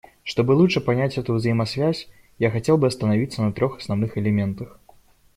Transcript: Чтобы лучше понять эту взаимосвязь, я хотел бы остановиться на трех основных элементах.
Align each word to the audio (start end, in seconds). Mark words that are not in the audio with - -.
Чтобы 0.23 0.53
лучше 0.53 0.81
понять 0.81 1.19
эту 1.19 1.35
взаимосвязь, 1.35 2.09
я 2.39 2.49
хотел 2.49 2.79
бы 2.79 2.87
остановиться 2.87 3.43
на 3.43 3.53
трех 3.53 3.77
основных 3.77 4.17
элементах. 4.17 4.79